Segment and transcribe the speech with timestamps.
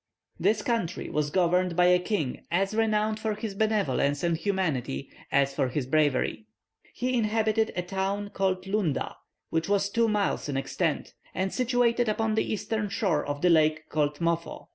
[0.39, 5.53] This country was governed by a king as renowned for his benevolence and humanity as
[5.53, 6.47] for his bravery.
[6.91, 9.17] He inhabited a town called Lunda,
[9.51, 13.89] which was two miles in extent, and situated upon the eastern shore of the lake
[13.89, 14.69] called Mofo.